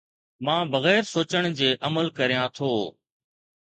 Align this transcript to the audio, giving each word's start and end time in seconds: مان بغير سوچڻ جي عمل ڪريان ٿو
مان 0.45 0.63
بغير 0.75 1.03
سوچڻ 1.13 1.45
جي 1.61 1.71
عمل 1.91 2.13
ڪريان 2.19 2.53
ٿو 2.59 2.77